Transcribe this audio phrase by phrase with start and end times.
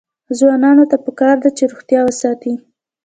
[0.37, 2.53] ځوانانو ته پکار ده چې، روغتیا وساتي.